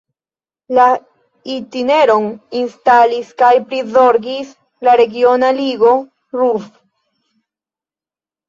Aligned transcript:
La 0.77 0.85
itineron 1.55 2.25
instalis 2.61 3.29
kaj 3.43 3.51
prizorgas 3.73 4.55
la 4.89 4.97
Regiona 5.03 5.53
Ligo 5.61 5.93
Ruhr. 6.41 6.69